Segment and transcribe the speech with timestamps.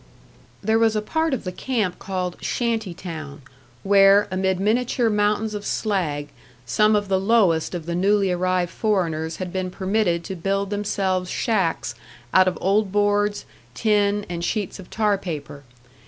[0.63, 3.43] There was a part of the camp called "shanty town,"
[3.83, 6.29] where, amid miniature mountains of slag,
[6.65, 11.29] some of the lowest of the newly arrived foreigners had been permitted to build themselves
[11.29, 11.93] shacks
[12.33, 13.45] out of old boards,
[13.75, 15.61] tin, and sheets of tar paper.